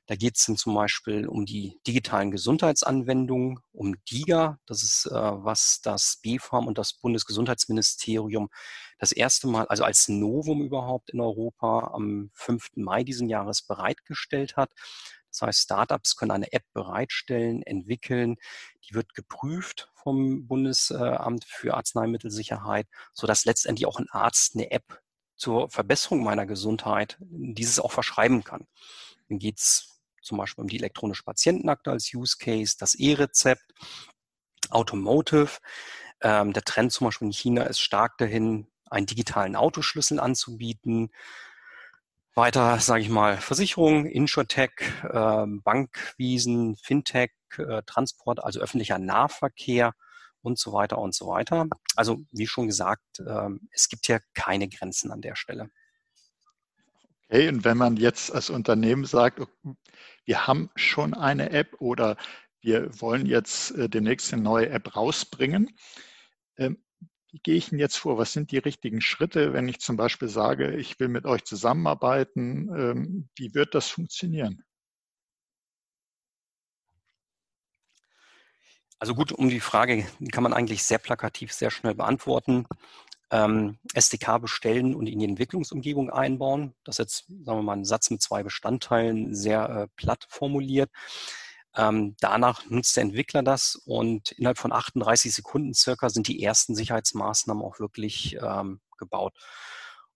[0.08, 4.58] da geht es zum Beispiel um die digitalen Gesundheitsanwendungen, um DIGA.
[4.64, 8.48] Das ist, äh, was das BfArM und das Bundesgesundheitsministerium
[8.98, 12.70] das erste Mal, also als Novum überhaupt in Europa am 5.
[12.76, 14.70] Mai diesen Jahres bereitgestellt hat.
[15.30, 18.36] Das heißt, Startups können eine App bereitstellen, entwickeln.
[18.88, 25.02] Die wird geprüft vom Bundesamt für Arzneimittelsicherheit, sodass letztendlich auch ein Arzt eine App
[25.36, 28.66] zur Verbesserung meiner Gesundheit dieses auch verschreiben kann.
[29.28, 29.97] Dann geht es
[30.28, 33.72] zum Beispiel um die elektronische Patientenakte als Use Case, das E-Rezept,
[34.70, 35.58] Automotive.
[36.20, 41.10] Ähm, der Trend zum Beispiel in China ist stark dahin, einen digitalen Autoschlüssel anzubieten.
[42.34, 44.70] Weiter, sage ich mal, Versicherung, Insurtech,
[45.02, 49.94] äh, Bankwiesen, Fintech, äh, Transport, also öffentlicher Nahverkehr
[50.42, 51.66] und so weiter und so weiter.
[51.96, 55.70] Also wie schon gesagt, äh, es gibt hier keine Grenzen an der Stelle.
[57.30, 59.40] Okay, und wenn man jetzt als Unternehmen sagt,
[60.24, 62.16] wir haben schon eine App oder
[62.60, 65.70] wir wollen jetzt äh, demnächst eine neue App rausbringen,
[66.56, 66.82] ähm,
[67.30, 68.16] wie gehe ich denn jetzt vor?
[68.16, 72.70] Was sind die richtigen Schritte, wenn ich zum Beispiel sage, ich will mit euch zusammenarbeiten?
[72.74, 74.64] Ähm, wie wird das funktionieren?
[78.98, 82.66] Also gut, um die Frage kann man eigentlich sehr plakativ, sehr schnell beantworten
[83.30, 86.74] ähm, SDK bestellen und in die Entwicklungsumgebung einbauen.
[86.84, 90.90] Das ist jetzt, sagen wir mal, ein Satz mit zwei Bestandteilen, sehr äh, platt formuliert.
[91.76, 96.74] Ähm, danach nutzt der Entwickler das und innerhalb von 38 Sekunden circa sind die ersten
[96.74, 99.34] Sicherheitsmaßnahmen auch wirklich ähm, gebaut.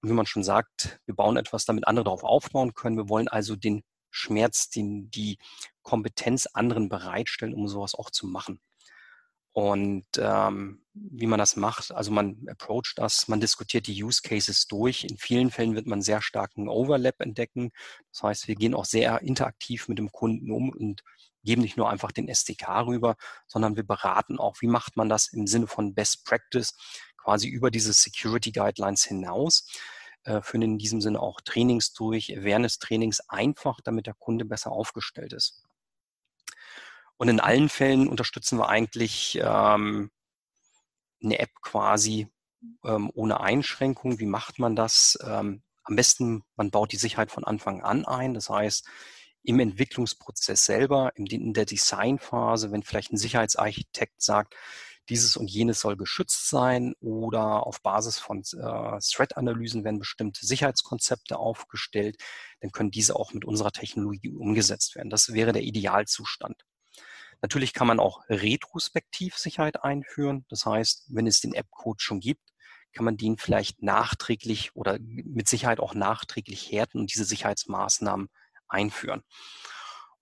[0.01, 2.97] Und wie man schon sagt, wir bauen etwas, damit andere darauf aufbauen können.
[2.97, 5.39] Wir wollen also den Schmerz, den, die
[5.83, 8.61] Kompetenz anderen bereitstellen, um sowas auch zu machen.
[9.53, 14.67] Und ähm, wie man das macht, also man approacht das, man diskutiert die Use Cases
[14.67, 15.05] durch.
[15.05, 17.71] In vielen Fällen wird man sehr starken Overlap entdecken.
[18.13, 21.03] Das heißt, wir gehen auch sehr interaktiv mit dem Kunden um und
[21.45, 25.29] geben nicht nur einfach den SDK rüber, sondern wir beraten auch, wie macht man das
[25.29, 26.75] im Sinne von Best Practice
[27.17, 29.67] quasi über diese Security Guidelines hinaus.
[30.25, 35.33] Äh, führen in diesem Sinne auch Trainings durch, Awareness-Trainings einfach, damit der Kunde besser aufgestellt
[35.33, 35.65] ist.
[37.23, 40.11] Und in allen Fällen unterstützen wir eigentlich ähm,
[41.23, 42.27] eine App quasi
[42.85, 44.19] ähm, ohne Einschränkung.
[44.19, 45.17] Wie macht man das?
[45.25, 48.35] Ähm, am besten, man baut die Sicherheit von Anfang an ein.
[48.35, 48.89] Das heißt,
[49.45, 54.57] im Entwicklungsprozess selber, in der Designphase, wenn vielleicht ein Sicherheitsarchitekt sagt,
[55.09, 61.39] dieses und jenes soll geschützt sein oder auf Basis von äh, Threat-Analysen werden bestimmte Sicherheitskonzepte
[61.39, 62.17] aufgestellt,
[62.63, 65.11] dann können diese auch mit unserer Technologie umgesetzt werden.
[65.11, 66.65] Das wäre der Idealzustand.
[67.43, 70.47] Natürlich kann man auch retrospektiv Sicherheit einführen.
[70.49, 72.53] Das heißt, wenn es den App-Code schon gibt,
[72.93, 78.29] kann man den vielleicht nachträglich oder mit Sicherheit auch nachträglich härten und diese Sicherheitsmaßnahmen
[78.69, 79.23] einführen.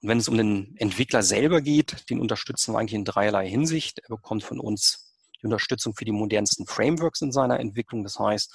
[0.01, 3.99] Und wenn es um den Entwickler selber geht, den unterstützen wir eigentlich in dreierlei Hinsicht.
[3.99, 5.10] Er bekommt von uns
[5.41, 8.05] die Unterstützung für die modernsten Frameworks in seiner Entwicklung.
[8.05, 8.53] Das heißt,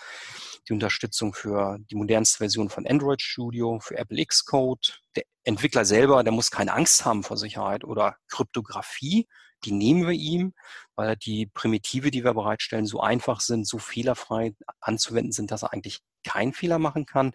[0.67, 5.01] die Unterstützung für die modernste Version von Android Studio, für Apple Xcode.
[5.15, 9.27] Der Entwickler selber, der muss keine Angst haben vor Sicherheit oder Kryptographie.
[9.63, 10.53] Die nehmen wir ihm,
[10.95, 15.73] weil die Primitive, die wir bereitstellen, so einfach sind, so fehlerfrei anzuwenden sind, dass er
[15.73, 17.33] eigentlich keinen Fehler machen kann.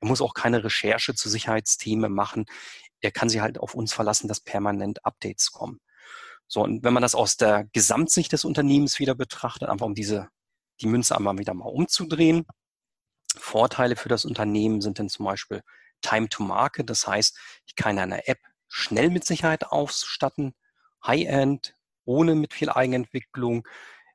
[0.00, 2.44] Er muss auch keine Recherche zu Sicherheitsthemen machen.
[3.00, 5.80] Er kann sich halt auf uns verlassen, dass permanent Updates kommen.
[6.54, 10.28] So, und wenn man das aus der Gesamtsicht des Unternehmens wieder betrachtet, einfach um diese,
[10.80, 12.46] die Münze einmal wieder mal umzudrehen.
[13.36, 15.64] Vorteile für das Unternehmen sind dann zum Beispiel
[16.00, 16.88] Time to Market.
[16.88, 17.36] Das heißt,
[17.66, 18.38] ich kann eine App
[18.68, 20.54] schnell mit Sicherheit ausstatten,
[21.04, 23.66] High-End, ohne mit viel Eigenentwicklung.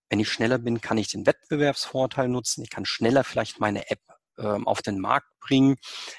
[0.07, 2.63] Wenn ich schneller bin, kann ich den Wettbewerbsvorteil nutzen.
[2.63, 3.99] Ich kann schneller vielleicht meine App
[4.39, 5.77] ähm, auf den Markt bringen.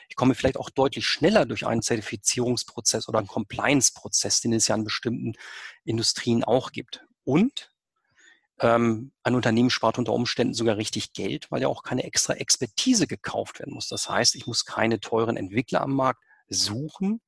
[0.09, 4.75] Ich komme vielleicht auch deutlich schneller durch einen Zertifizierungsprozess oder einen Compliance-Prozess, den es ja
[4.75, 5.35] in bestimmten
[5.85, 7.05] Industrien auch gibt.
[7.25, 7.71] Und
[8.61, 13.07] ähm, ein Unternehmen spart unter Umständen sogar richtig Geld, weil ja auch keine extra Expertise
[13.07, 13.89] gekauft werden muss.
[13.89, 17.21] Das heißt, ich muss keine teuren Entwickler am Markt suchen,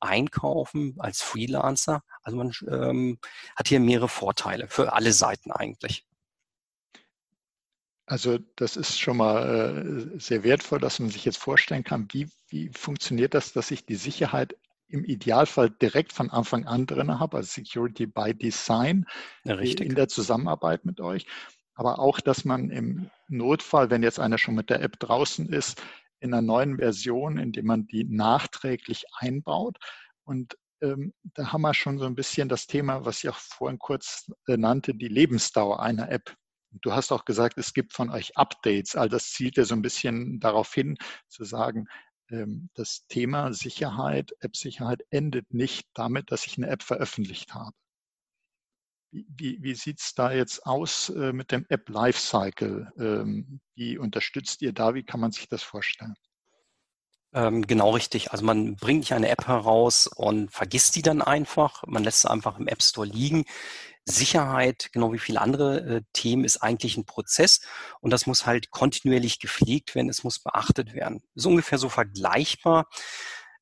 [0.00, 2.02] einkaufen als Freelancer.
[2.22, 3.18] Also man ähm,
[3.56, 6.07] hat hier mehrere Vorteile für alle Seiten eigentlich.
[8.08, 12.26] Also das ist schon mal äh, sehr wertvoll, dass man sich jetzt vorstellen kann, wie,
[12.48, 14.56] wie funktioniert das, dass ich die Sicherheit
[14.88, 19.04] im Idealfall direkt von Anfang an drin habe, also Security by Design
[19.44, 21.26] ja, in der Zusammenarbeit mit euch.
[21.74, 25.82] Aber auch, dass man im Notfall, wenn jetzt einer schon mit der App draußen ist,
[26.20, 29.76] in einer neuen Version, indem man die nachträglich einbaut.
[30.24, 33.78] Und ähm, da haben wir schon so ein bisschen das Thema, was ich auch vorhin
[33.78, 36.34] kurz äh, nannte, die Lebensdauer einer App.
[36.70, 38.94] Du hast auch gesagt, es gibt von euch Updates.
[38.94, 40.96] All das zielt ja so ein bisschen darauf hin,
[41.28, 41.86] zu sagen,
[42.30, 47.74] ähm, das Thema Sicherheit, App-Sicherheit endet nicht damit, dass ich eine App veröffentlicht habe.
[49.10, 52.92] Wie, wie, sieht es da jetzt aus äh, mit dem App Lifecycle?
[52.98, 54.94] Ähm, wie unterstützt ihr da?
[54.94, 56.14] Wie kann man sich das vorstellen?
[57.34, 58.32] Ähm, genau richtig.
[58.32, 61.82] Also man bringt nicht eine App heraus und vergisst die dann einfach.
[61.86, 63.44] Man lässt sie einfach im App Store liegen.
[64.06, 67.60] Sicherheit, genau wie viele andere äh, Themen, ist eigentlich ein Prozess
[68.00, 71.22] und das muss halt kontinuierlich gepflegt werden, es muss beachtet werden.
[71.34, 72.88] Ist ungefähr so vergleichbar,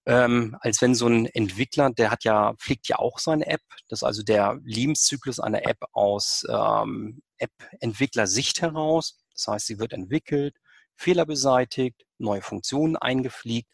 [0.07, 4.01] ähm, als wenn so ein Entwickler, der hat ja, pflegt ja auch seine App, das
[4.01, 9.19] ist also der Lebenszyklus einer App aus ähm, App-Entwickler-Sicht heraus.
[9.35, 10.57] Das heißt, sie wird entwickelt,
[10.97, 13.69] Fehler beseitigt, neue Funktionen eingepflegt.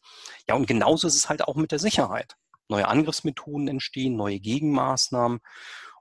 [0.48, 2.34] Ja, und genauso ist es halt auch mit der Sicherheit.
[2.68, 5.40] Neue Angriffsmethoden entstehen, neue Gegenmaßnahmen.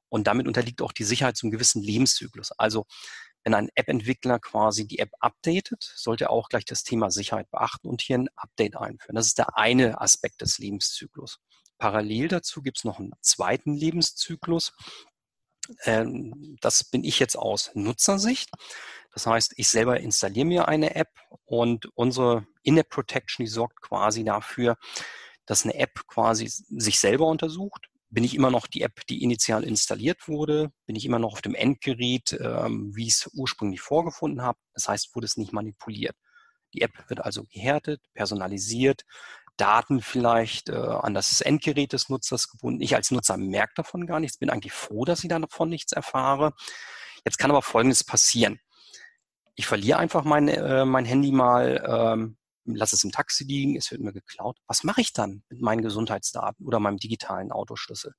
[0.10, 2.52] Und damit unterliegt auch die Sicherheit zum gewissen Lebenszyklus.
[2.52, 2.86] Also
[3.44, 7.88] wenn ein App-Entwickler quasi die App updatet, sollte er auch gleich das Thema Sicherheit beachten
[7.88, 9.16] und hier ein Update einführen.
[9.16, 11.40] Das ist der eine Aspekt des Lebenszyklus.
[11.78, 14.74] Parallel dazu gibt es noch einen zweiten Lebenszyklus.
[15.86, 18.50] Ähm, das bin ich jetzt aus Nutzersicht.
[19.13, 21.10] Das heißt, ich selber installiere mir eine App
[21.45, 24.78] und unsere In-App Protection, die sorgt quasi dafür,
[25.45, 29.64] dass eine App quasi sich selber untersucht, bin ich immer noch die App, die initial
[29.64, 30.72] installiert wurde?
[30.86, 34.59] Bin ich immer noch auf dem Endgerät, ähm, wie ich es ursprünglich vorgefunden habe?
[34.74, 36.16] Das heißt, wurde es nicht manipuliert.
[36.74, 39.03] Die App wird also gehärtet, personalisiert,
[39.55, 42.82] Daten vielleicht äh, an das Endgerät des Nutzers gebunden.
[42.82, 46.53] Ich als Nutzer merke davon gar nichts, bin eigentlich froh, dass ich davon nichts erfahre.
[47.24, 48.59] Jetzt kann aber Folgendes passieren.
[49.56, 53.91] Ich verliere einfach mein, äh, mein Handy mal, ähm, lasse es im Taxi liegen, es
[53.91, 54.58] wird mir geklaut.
[54.68, 58.14] Was mache ich dann mit meinen Gesundheitsdaten oder meinem digitalen Autoschlüssel?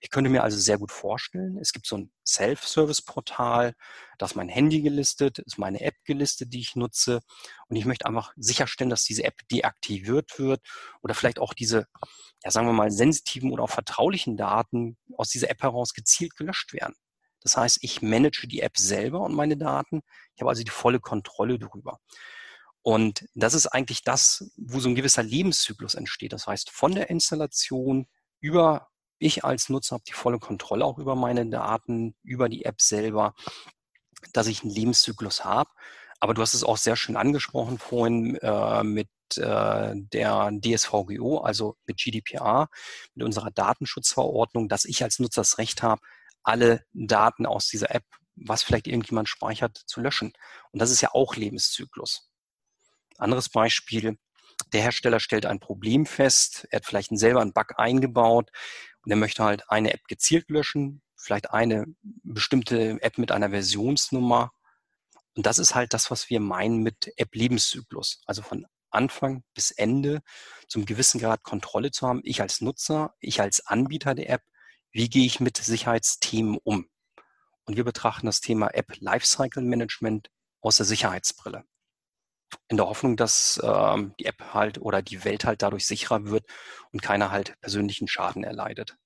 [0.00, 3.74] Ich könnte mir also sehr gut vorstellen, es gibt so ein Self-Service-Portal,
[4.18, 7.20] da ist mein Handy gelistet, ist meine App gelistet, die ich nutze.
[7.68, 10.60] Und ich möchte einfach sicherstellen, dass diese App deaktiviert wird
[11.02, 11.86] oder vielleicht auch diese,
[12.44, 16.72] ja, sagen wir mal, sensitiven oder auch vertraulichen Daten aus dieser App heraus gezielt gelöscht
[16.74, 16.94] werden.
[17.40, 20.02] Das heißt, ich manage die App selber und meine Daten.
[20.34, 21.98] Ich habe also die volle Kontrolle darüber.
[22.82, 26.32] Und das ist eigentlich das, wo so ein gewisser Lebenszyklus entsteht.
[26.32, 28.06] Das heißt, von der Installation
[28.40, 32.80] über ich als Nutzer habe die volle Kontrolle auch über meine Daten, über die App
[32.80, 33.34] selber,
[34.32, 35.70] dass ich einen Lebenszyklus habe.
[36.20, 41.76] Aber du hast es auch sehr schön angesprochen vorhin äh, mit äh, der DSVGO, also
[41.86, 42.68] mit GDPR,
[43.14, 46.00] mit unserer Datenschutzverordnung, dass ich als Nutzer das Recht habe,
[46.48, 50.32] alle Daten aus dieser App, was vielleicht irgendjemand speichert, zu löschen.
[50.72, 52.30] Und das ist ja auch Lebenszyklus.
[53.18, 54.16] Anderes Beispiel,
[54.72, 58.50] der Hersteller stellt ein Problem fest, er hat vielleicht selber einen Bug eingebaut
[59.02, 61.84] und er möchte halt eine App gezielt löschen, vielleicht eine
[62.22, 64.50] bestimmte App mit einer Versionsnummer.
[65.34, 68.22] Und das ist halt das, was wir meinen mit App-Lebenszyklus.
[68.26, 70.22] Also von Anfang bis Ende
[70.66, 72.20] zum gewissen Grad Kontrolle zu haben.
[72.24, 74.42] Ich als Nutzer, ich als Anbieter der App,
[74.92, 76.88] wie gehe ich mit Sicherheitsthemen um?
[77.64, 80.30] Und wir betrachten das Thema App Lifecycle Management
[80.60, 81.64] aus der Sicherheitsbrille
[82.68, 86.46] in der Hoffnung, dass ähm, die App halt oder die Welt halt dadurch sicherer wird
[86.92, 88.96] und keiner halt persönlichen Schaden erleidet.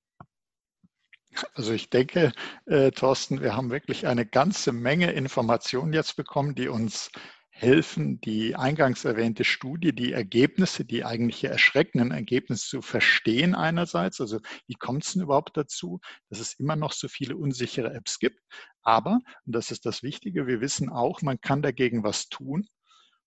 [1.55, 2.33] Also ich denke,
[2.67, 7.11] äh, Thorsten, wir haben wirklich eine ganze Menge Informationen jetzt bekommen, die uns
[7.53, 14.21] helfen, die eingangs erwähnte Studie, die Ergebnisse, die eigentliche erschreckenden Ergebnisse zu verstehen einerseits.
[14.21, 16.01] Also wie kommt es denn überhaupt dazu,
[16.31, 18.41] dass es immer noch so viele unsichere Apps gibt?
[18.83, 22.67] Aber, und das ist das Wichtige, wir wissen auch, man kann dagegen was tun.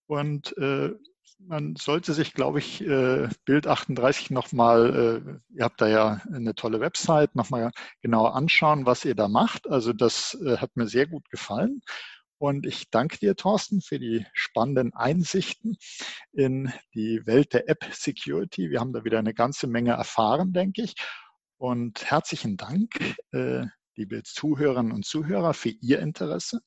[0.08, 0.92] Und äh,
[1.40, 6.56] man sollte sich, glaube ich, äh, Bild 38 nochmal, äh, ihr habt da ja eine
[6.56, 7.72] tolle Website, nochmal
[8.02, 9.68] genauer anschauen, was ihr da macht.
[9.70, 11.82] Also das äh, hat mir sehr gut gefallen.
[12.46, 15.78] Und ich danke dir, Thorsten, für die spannenden Einsichten
[16.32, 18.70] in die Welt der App Security.
[18.70, 20.93] Wir haben da wieder eine ganze Menge erfahren, denke ich.
[21.58, 23.00] Und herzlichen Dank,
[23.32, 23.66] äh,
[23.96, 26.60] liebe Zuhörerinnen und Zuhörer, für Ihr Interesse.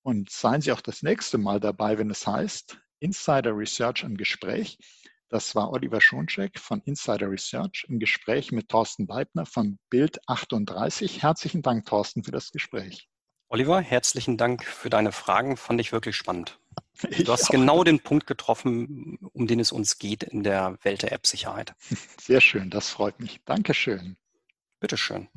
[0.00, 4.78] Und seien Sie auch das nächste Mal dabei, wenn es heißt Insider Research im Gespräch.
[5.28, 11.22] Das war Oliver Schoncheck von Insider Research im Gespräch mit Thorsten Leibner von Bild 38.
[11.22, 13.09] Herzlichen Dank, Thorsten, für das Gespräch.
[13.52, 15.56] Oliver, herzlichen Dank für deine Fragen.
[15.56, 16.60] Fand ich wirklich spannend.
[17.10, 17.50] Ich du hast auch.
[17.50, 21.74] genau den Punkt getroffen, um den es uns geht in der Welt der App-Sicherheit.
[22.20, 23.40] Sehr schön, das freut mich.
[23.46, 24.16] Dankeschön.
[24.78, 25.28] Bitteschön.